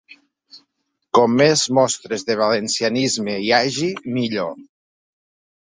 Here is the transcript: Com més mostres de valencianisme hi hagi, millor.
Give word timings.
Com 1.17 1.35
més 1.41 1.65
mostres 1.79 2.25
de 2.31 2.39
valencianisme 2.41 3.39
hi 3.45 3.55
hagi, 3.61 3.95
millor. 4.19 4.55